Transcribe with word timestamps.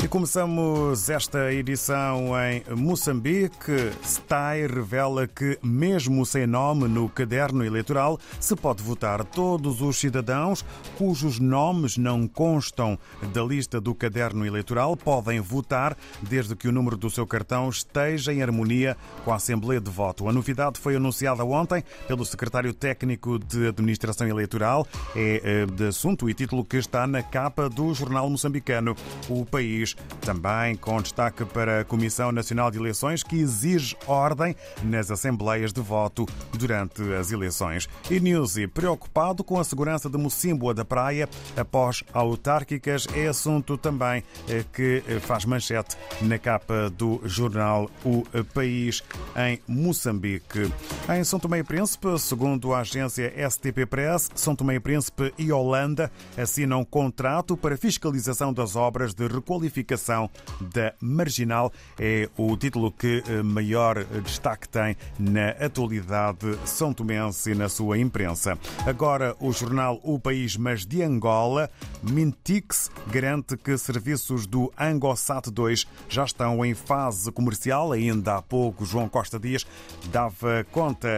E 0.00 0.06
começamos 0.06 1.10
esta 1.10 1.52
edição 1.52 2.30
em 2.40 2.62
Moçambique. 2.76 3.90
STAI 4.00 4.68
revela 4.68 5.26
que, 5.26 5.58
mesmo 5.60 6.24
sem 6.24 6.46
nome 6.46 6.86
no 6.86 7.08
caderno 7.08 7.64
eleitoral, 7.64 8.16
se 8.38 8.54
pode 8.54 8.80
votar 8.80 9.24
todos 9.24 9.80
os 9.82 9.98
cidadãos 9.98 10.64
cujos 10.96 11.40
nomes 11.40 11.96
não 11.96 12.28
constam 12.28 12.96
da 13.34 13.42
lista 13.42 13.80
do 13.80 13.92
caderno 13.92 14.46
eleitoral 14.46 14.96
podem 14.96 15.40
votar 15.40 15.96
desde 16.22 16.54
que 16.54 16.68
o 16.68 16.72
número 16.72 16.96
do 16.96 17.10
seu 17.10 17.26
cartão 17.26 17.68
esteja 17.68 18.32
em 18.32 18.40
harmonia 18.40 18.96
com 19.24 19.32
a 19.32 19.36
Assembleia 19.36 19.80
de 19.80 19.90
Voto. 19.90 20.28
A 20.28 20.32
novidade 20.32 20.78
foi 20.78 20.94
anunciada 20.94 21.44
ontem 21.44 21.82
pelo 22.06 22.24
secretário 22.24 22.72
técnico 22.72 23.36
de 23.36 23.66
Administração 23.66 24.28
Eleitoral. 24.28 24.86
É 25.16 25.40
eh, 25.44 25.66
de 25.66 25.88
assunto 25.88 26.30
e 26.30 26.34
título 26.34 26.64
que 26.64 26.76
está 26.76 27.04
na 27.04 27.22
capa 27.22 27.68
do 27.68 27.92
jornal 27.92 28.30
moçambicano 28.30 28.94
O 29.28 29.44
País 29.44 29.87
também 30.20 30.76
com 30.76 31.00
destaque 31.00 31.44
para 31.44 31.80
a 31.80 31.84
Comissão 31.84 32.30
Nacional 32.32 32.70
de 32.70 32.78
Eleições, 32.78 33.22
que 33.22 33.36
exige 33.36 33.96
ordem 34.06 34.54
nas 34.82 35.10
assembleias 35.10 35.72
de 35.72 35.80
voto 35.80 36.26
durante 36.52 37.02
as 37.14 37.32
eleições. 37.32 37.88
E 38.10 38.20
Newsy, 38.20 38.66
preocupado 38.66 39.42
com 39.42 39.58
a 39.58 39.64
segurança 39.64 40.08
de 40.08 40.18
Mocimboa 40.18 40.74
da 40.74 40.84
Praia 40.84 41.28
após 41.56 42.02
autárquicas, 42.12 43.06
é 43.14 43.28
assunto 43.28 43.76
também 43.76 44.22
eh, 44.48 44.64
que 44.72 45.02
faz 45.20 45.44
manchete 45.44 45.96
na 46.20 46.38
capa 46.38 46.90
do 46.90 47.20
jornal 47.24 47.90
O 48.04 48.24
País 48.54 49.02
em 49.36 49.60
Moçambique. 49.66 50.70
Em 51.08 51.24
São 51.24 51.38
Tomé 51.38 51.58
e 51.58 51.64
Príncipe, 51.64 52.18
segundo 52.18 52.74
a 52.74 52.80
agência 52.80 53.32
STP 53.48 53.86
Press, 53.86 54.30
São 54.34 54.54
Tomé 54.54 54.76
e 54.76 54.80
Príncipe 54.80 55.32
e 55.38 55.52
Holanda 55.52 56.10
assinam 56.36 56.84
contrato 56.84 57.56
para 57.56 57.76
fiscalização 57.76 58.52
das 58.52 58.76
obras 58.76 59.14
de 59.14 59.26
requalificação 59.26 59.77
Pacificação 59.78 60.28
da 60.60 60.92
Marginal 61.00 61.72
é 61.98 62.28
o 62.36 62.56
título 62.56 62.90
que 62.90 63.22
eh, 63.26 63.42
maior 63.42 64.04
destaque 64.24 64.68
tem 64.68 64.96
na 65.18 65.50
atualidade 65.50 66.58
são 66.64 66.92
tomense 66.92 67.52
e 67.52 67.54
na 67.54 67.68
sua 67.68 67.98
imprensa. 67.98 68.58
Agora, 68.86 69.36
o 69.38 69.52
jornal 69.52 70.00
O 70.02 70.18
País, 70.18 70.56
mas 70.56 70.84
de 70.84 71.02
Angola, 71.02 71.70
Mintix 72.02 72.90
garante 73.06 73.56
que 73.56 73.78
serviços 73.78 74.46
do 74.46 74.72
Angosat 74.78 75.48
2 75.50 75.86
já 76.08 76.24
estão 76.24 76.64
em 76.64 76.74
fase 76.74 77.30
comercial. 77.30 77.92
Ainda 77.92 78.36
há 78.36 78.42
pouco, 78.42 78.84
João 78.84 79.08
Costa 79.08 79.38
Dias 79.38 79.64
dava 80.10 80.66
conta 80.72 81.08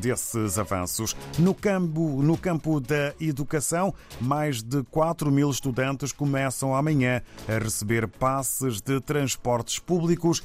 desses 0.00 0.58
avanços. 0.58 1.16
No 1.38 1.54
campo, 1.54 2.22
no 2.22 2.36
campo 2.36 2.80
da 2.80 3.14
educação, 3.20 3.94
mais 4.20 4.62
de 4.62 4.82
4 4.84 5.30
mil 5.30 5.50
estudantes 5.50 6.12
começam 6.12 6.74
amanhã 6.74 7.22
a 7.48 7.58
receber 7.62 8.09
passes 8.10 8.80
de 8.80 9.00
transportes 9.00 9.78
públicos. 9.78 10.42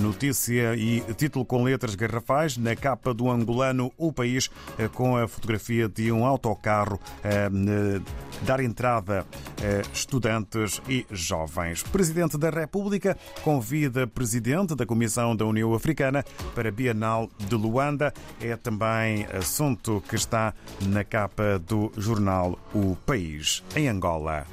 Notícia 0.00 0.74
e 0.74 1.00
título 1.14 1.44
com 1.44 1.62
letras 1.62 1.94
garrafais 1.94 2.56
na 2.56 2.74
capa 2.74 3.12
do 3.12 3.30
angolano 3.30 3.92
O 3.96 4.12
País, 4.12 4.50
eh, 4.78 4.88
com 4.88 5.16
a 5.16 5.26
fotografia 5.26 5.88
de 5.88 6.10
um 6.12 6.24
autocarro 6.24 7.00
a 7.22 7.28
eh, 7.28 8.00
dar 8.42 8.60
entrada 8.60 9.26
a 9.58 9.92
estudantes 9.92 10.80
e 10.88 11.06
jovens. 11.10 11.82
Presidente 11.82 12.38
da 12.38 12.50
República 12.50 13.16
convida 13.42 14.06
presidente 14.06 14.74
da 14.74 14.86
Comissão 14.86 15.34
da 15.34 15.44
União 15.44 15.74
Africana 15.74 16.24
para 16.54 16.68
a 16.68 16.72
Bienal 16.72 17.28
de 17.38 17.54
Luanda. 17.54 18.12
É 18.40 18.56
também 18.56 19.26
assunto 19.26 20.02
que 20.08 20.16
está 20.16 20.54
na 20.86 21.04
capa 21.04 21.58
do 21.58 21.92
jornal 21.96 22.58
O 22.74 22.96
País, 23.06 23.62
em 23.74 23.88
Angola. 23.88 24.46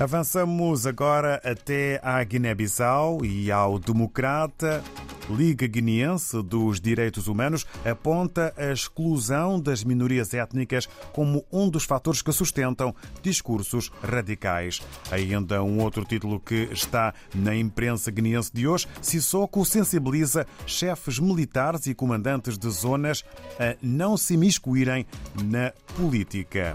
Avançamos 0.00 0.86
agora 0.86 1.42
até 1.44 2.00
à 2.02 2.24
Guiné-Bissau 2.24 3.22
e 3.22 3.52
ao 3.52 3.78
Democrata. 3.78 4.82
Liga 5.28 5.66
Guineense 5.66 6.42
dos 6.42 6.80
Direitos 6.80 7.28
Humanos 7.28 7.66
aponta 7.84 8.54
a 8.56 8.72
exclusão 8.72 9.60
das 9.60 9.84
minorias 9.84 10.32
étnicas 10.32 10.88
como 11.12 11.44
um 11.52 11.68
dos 11.68 11.84
fatores 11.84 12.22
que 12.22 12.32
sustentam 12.32 12.94
discursos 13.22 13.92
radicais. 14.02 14.80
Ainda 15.10 15.62
um 15.62 15.78
outro 15.80 16.02
título 16.06 16.40
que 16.40 16.70
está 16.72 17.12
na 17.34 17.54
imprensa 17.54 18.10
guineense 18.10 18.50
de 18.54 18.66
hoje: 18.66 18.88
Sissoko 19.02 19.66
sensibiliza 19.66 20.46
chefes 20.66 21.18
militares 21.18 21.86
e 21.86 21.94
comandantes 21.94 22.56
de 22.56 22.70
zonas 22.70 23.22
a 23.58 23.76
não 23.82 24.16
se 24.16 24.34
miscuírem 24.34 25.04
na 25.44 25.74
política. 25.94 26.74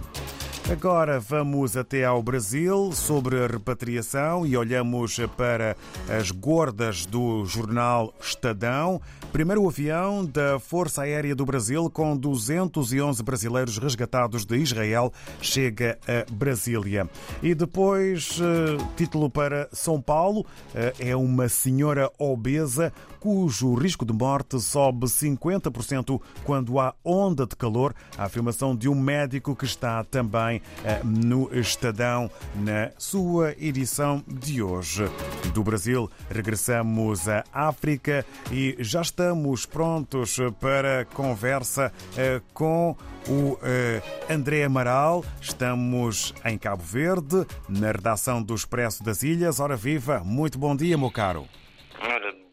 Agora 0.68 1.20
vamos 1.20 1.78
até 1.78 2.06
ao 2.06 2.24
Brasil 2.24 2.92
sobre 2.92 3.40
a 3.40 3.46
repatriação 3.46 4.48
e 4.48 4.58
olhamos 4.58 5.20
para 5.38 5.78
as 6.10 6.32
gordas 6.32 7.06
do 7.06 7.46
jornal 7.46 8.12
Estadão. 8.20 9.00
Primeiro 9.32 9.68
avião 9.68 10.26
da 10.26 10.60
Força 10.60 11.04
Aérea 11.04 11.36
do 11.36 11.46
Brasil 11.46 11.88
com 11.92 12.18
211 12.18 13.22
brasileiros 13.22 13.78
resgatados 13.78 14.44
de 14.44 14.58
Israel 14.58 15.14
chega 15.40 16.00
a 16.08 16.32
Brasília. 16.34 17.08
E 17.44 17.54
depois, 17.54 18.40
eh, 18.42 18.84
título 18.98 19.30
para 19.30 19.70
São 19.72 20.02
Paulo, 20.02 20.48
eh, 20.74 20.94
é 21.00 21.16
uma 21.16 21.48
senhora 21.48 22.12
obesa 22.18 22.92
cujo 23.20 23.74
risco 23.74 24.06
de 24.06 24.14
morte 24.14 24.60
sobe 24.60 25.08
50% 25.08 26.22
quando 26.44 26.80
há 26.80 26.94
onda 27.04 27.48
de 27.48 27.56
calor. 27.56 27.94
A 28.18 28.26
afirmação 28.26 28.76
de 28.76 28.88
um 28.88 28.94
médico 28.94 29.56
que 29.56 29.66
está 29.66 30.04
também 30.04 30.55
eh, 30.84 31.02
no 31.04 31.50
Estadão 31.58 32.30
na 32.56 32.92
sua 32.98 33.52
edição 33.60 34.24
de 34.28 34.62
hoje. 34.62 35.06
Do 35.54 35.64
Brasil, 35.64 36.10
regressamos 36.30 37.28
à 37.28 37.44
África 37.54 38.26
e 38.52 38.76
já 38.80 39.02
estamos 39.02 39.66
prontos 39.66 40.38
para 40.60 41.06
conversa 41.06 41.92
eh, 42.18 42.42
com 42.54 42.96
o 43.28 43.58
eh, 43.64 44.02
André 44.30 44.64
Amaral. 44.64 45.24
Estamos 45.42 46.34
em 46.44 46.58
Cabo 46.58 46.84
Verde, 46.84 47.46
na 47.70 47.92
redação 47.92 48.42
do 48.42 48.54
Expresso 48.54 49.04
das 49.04 49.24
Ilhas. 49.24 49.60
Ora 49.60 49.76
viva, 49.76 50.22
muito 50.24 50.58
bom 50.58 50.76
dia, 50.76 50.98
meu 50.98 51.12
caro. 51.12 51.48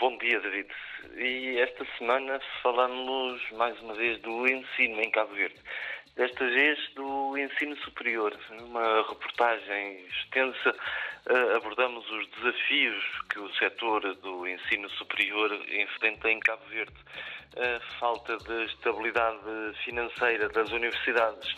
Bom 0.02 0.18
dia, 0.18 0.40
David. 0.40 0.66
E 1.16 1.58
esta 1.58 1.84
semana 1.98 2.40
falamos 2.62 3.42
mais 3.52 3.78
uma 3.80 3.94
vez 3.94 4.20
do 4.20 4.46
ensino 4.46 5.00
em 5.00 5.10
Cabo 5.10 5.34
Verde. 5.34 5.58
Desta 6.16 6.44
vez 6.44 6.78
do 6.94 7.36
ensino 7.38 7.76
superior. 7.78 8.36
Numa 8.50 9.02
reportagem 9.08 10.04
extensa 10.06 10.74
eh, 11.28 11.56
abordamos 11.56 12.08
os 12.10 12.28
desafios 12.30 13.04
que 13.30 13.38
o 13.38 13.52
setor 13.54 14.14
do 14.16 14.46
ensino 14.46 14.88
superior 14.90 15.52
enfrenta 15.70 16.30
em 16.30 16.40
Cabo 16.40 16.64
Verde. 16.66 16.96
A 17.56 17.98
falta 17.98 18.36
de 18.38 18.64
estabilidade 18.64 19.38
financeira 19.84 20.48
das 20.48 20.70
universidades 20.70 21.54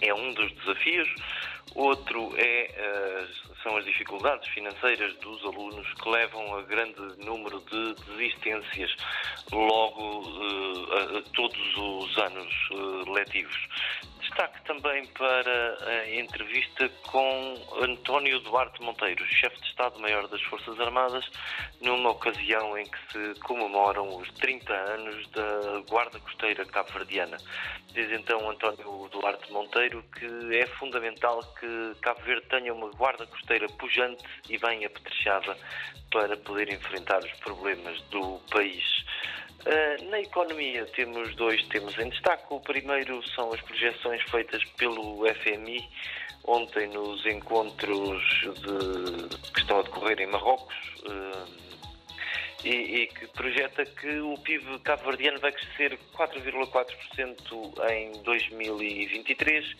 é 0.00 0.14
um 0.14 0.32
dos 0.34 0.52
desafios. 0.52 1.08
Outro 1.74 2.34
é, 2.36 2.70
eh, 2.74 3.26
são 3.62 3.76
as 3.76 3.84
dificuldades 3.84 4.48
financeiras 4.48 5.14
dos 5.18 5.42
alunos 5.44 5.86
que 5.94 6.08
levam 6.08 6.58
a 6.58 6.62
grande 6.62 7.00
número 7.24 7.60
de 7.60 7.94
desistências 8.06 8.94
logo 9.52 10.24
a, 10.92 11.22
todos 11.34 11.76
os 11.76 12.18
anos 12.18 12.54
uh, 12.72 13.12
letivos. 13.12 13.68
Destaque 14.40 14.64
também 14.64 15.04
para 15.18 15.76
a 15.86 16.14
entrevista 16.14 16.88
com 17.10 17.54
António 17.82 18.40
Duarte 18.40 18.80
Monteiro, 18.80 19.22
chefe 19.26 19.60
de 19.60 19.66
Estado-Maior 19.66 20.28
das 20.28 20.40
Forças 20.44 20.80
Armadas, 20.80 21.30
numa 21.82 22.08
ocasião 22.08 22.78
em 22.78 22.86
que 22.86 22.98
se 23.12 23.40
comemoram 23.40 24.16
os 24.16 24.32
30 24.36 24.72
anos 24.72 25.28
da 25.32 25.82
Guarda 25.90 26.18
Costeira 26.20 26.64
Cabo-Verdiana. 26.64 27.36
Diz 27.92 28.10
então 28.12 28.48
António 28.48 29.10
Duarte 29.12 29.52
Monteiro 29.52 30.02
que 30.18 30.56
é 30.56 30.66
fundamental 30.78 31.42
que 31.58 32.00
Cabo 32.00 32.22
Verde 32.22 32.46
tenha 32.48 32.72
uma 32.72 32.88
guarda 32.92 33.26
costeira 33.26 33.66
pujante 33.78 34.24
e 34.48 34.56
bem 34.56 34.86
apetrechada 34.86 35.54
para 36.10 36.34
poder 36.38 36.72
enfrentar 36.72 37.18
os 37.18 37.32
problemas 37.40 38.00
do 38.04 38.40
país. 38.50 39.04
Uh, 39.60 40.10
na 40.10 40.20
economia 40.20 40.86
temos 40.86 41.34
dois 41.36 41.62
temas 41.68 41.98
em 41.98 42.08
destaque. 42.08 42.44
O 42.50 42.60
primeiro 42.60 43.22
são 43.30 43.52
as 43.52 43.60
projeções 43.60 44.22
feitas 44.30 44.64
pelo 44.76 45.22
FMI 45.34 45.86
ontem 46.44 46.88
nos 46.88 47.24
encontros 47.26 48.22
de, 48.40 49.28
que 49.52 49.60
estão 49.60 49.80
a 49.80 49.82
decorrer 49.82 50.20
em 50.20 50.26
Marrocos. 50.26 50.74
Uh, 51.04 51.70
e, 52.64 52.68
e, 52.68 53.06
que 53.06 53.26
projeta 53.28 53.84
que 53.86 54.20
o 54.20 54.36
PIB 54.38 54.80
cabo-verdiano 54.80 55.38
vai 55.40 55.50
crescer 55.50 55.98
4,4% 56.14 57.90
em 57.90 58.22
2023 58.22 59.76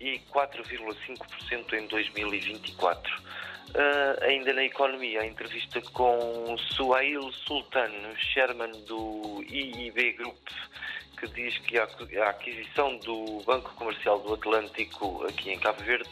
e 0.00 0.18
4,5% 0.32 1.72
em 1.74 1.86
2024. 1.86 3.22
Uh, 3.70 4.24
ainda 4.24 4.52
na 4.52 4.64
economia, 4.64 5.22
a 5.22 5.26
entrevista 5.26 5.80
com 5.92 6.56
Suail 6.56 7.32
Sultan, 7.32 7.90
chairman 8.16 8.70
do 8.86 9.42
IIB 9.48 10.12
Group, 10.12 10.48
que 11.18 11.26
diz 11.28 11.58
que 11.58 11.78
a 11.78 11.84
aquisição 12.28 12.96
do 12.98 13.42
Banco 13.44 13.74
Comercial 13.74 14.20
do 14.20 14.34
Atlântico 14.34 15.24
aqui 15.26 15.50
em 15.50 15.58
Cabo 15.58 15.82
Verde 15.82 16.08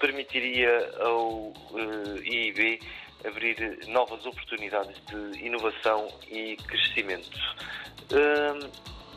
permitiria 0.00 0.90
ao 1.00 1.52
IIB 2.24 2.80
abrir 3.24 3.78
novas 3.88 4.24
oportunidades 4.26 4.96
de 5.06 5.44
inovação 5.44 6.08
e 6.28 6.56
crescimento. 6.56 7.38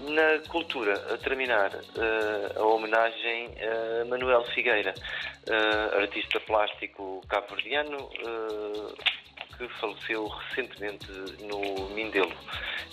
Na 0.09 0.39
cultura, 0.49 0.93
a 1.13 1.17
terminar, 1.17 1.71
a 2.55 2.63
homenagem 2.63 3.49
a 4.01 4.05
Manuel 4.05 4.43
Figueira, 4.53 4.93
artista 5.97 6.39
plástico 6.41 7.21
cabo-verdiano 7.29 8.09
que 9.57 9.67
faleceu 9.79 10.27
recentemente 10.27 11.07
no 11.41 11.89
Mindelo. 11.89 12.33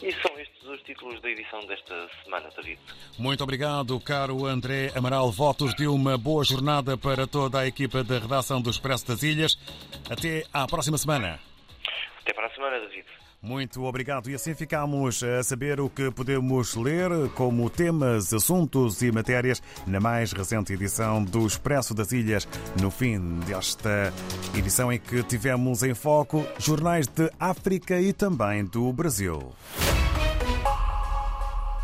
E 0.02 0.12
são 0.12 0.38
estes 0.38 0.69
os 0.69 0.82
títulos 0.82 1.20
da 1.22 1.31
edição 1.31 1.60
desta 1.66 1.94
semana, 2.22 2.50
David. 2.55 2.78
Muito 3.19 3.43
obrigado, 3.43 3.99
caro 4.00 4.44
André 4.44 4.93
Amaral. 4.94 5.32
Votos 5.32 5.75
de 5.75 5.87
uma 5.87 6.19
boa 6.19 6.44
jornada 6.44 6.96
para 6.96 7.26
toda 7.26 7.60
a 7.60 7.66
equipa 7.66 8.05
da 8.05 8.19
redação 8.19 8.60
do 8.60 8.69
Expresso 8.69 9.06
das 9.06 9.22
Ilhas. 9.22 9.58
Até 10.10 10.44
à 10.52 10.66
próxima 10.66 10.99
semana. 10.99 11.40
Até 12.29 12.35
para 12.35 12.47
a 12.47 12.51
semana, 12.51 12.79
David. 12.79 13.07
Muito 13.41 13.83
obrigado. 13.85 14.29
E 14.29 14.35
assim 14.35 14.55
ficamos 14.55 15.23
a 15.23 15.43
saber 15.43 15.81
o 15.81 15.89
que 15.89 16.11
podemos 16.11 16.77
ler 16.77 17.11
como 17.35 17.71
temas, 17.71 18.35
assuntos 18.35 19.01
e 19.01 19.11
matérias 19.11 19.63
na 19.87 19.99
mais 19.99 20.33
recente 20.33 20.75
edição 20.75 21.25
do 21.25 21.47
Expresso 21.47 21.95
das 21.95 22.13
Ilhas, 22.13 22.47
no 22.83 22.91
fim 22.91 23.41
desta 23.47 24.13
edição 24.55 24.93
em 24.93 24.99
que 24.99 25.23
tivemos 25.23 25.83
em 25.83 25.95
foco 25.95 26.47
jornais 26.59 27.07
de 27.07 27.31
África 27.41 27.99
e 27.99 28.13
também 28.13 28.63
do 28.63 28.93
Brasil. 28.93 29.55